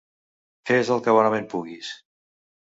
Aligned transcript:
Fes 0.69 0.89
el 0.95 1.05
que 1.09 1.15
bonament 1.19 1.47
puguis. 1.53 1.95